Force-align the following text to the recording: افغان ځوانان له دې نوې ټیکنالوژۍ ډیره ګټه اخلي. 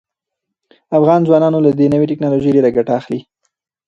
افغان 0.97 1.21
ځوانان 1.27 1.53
له 1.63 1.71
دې 1.79 1.87
نوې 1.93 2.09
ټیکنالوژۍ 2.11 2.51
ډیره 2.55 2.69
ګټه 2.77 2.91
اخلي. 2.99 3.19